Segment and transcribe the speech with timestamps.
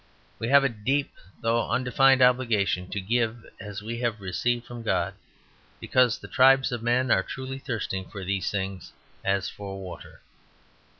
[0.39, 5.13] We have a deep though undefined obligation to give as we have received from God;
[5.79, 8.93] because the tribes of men are truly thirsting for these things
[9.23, 10.23] as for water.